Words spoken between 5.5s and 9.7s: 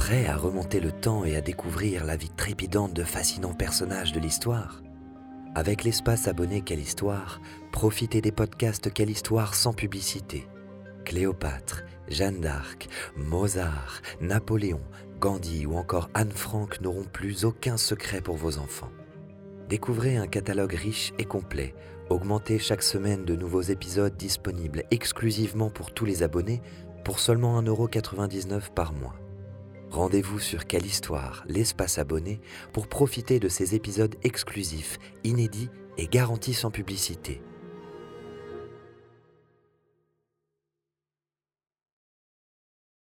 Avec l'espace abonné Quelle Histoire, profitez des podcasts Quelle Histoire